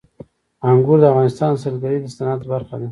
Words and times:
انګور 0.69 0.97
د 1.01 1.03
افغانستان 1.11 1.49
د 1.55 1.59
سیلګرۍ 1.63 1.97
د 2.01 2.05
صنعت 2.15 2.41
برخه 2.51 2.75
ده. 2.77 2.79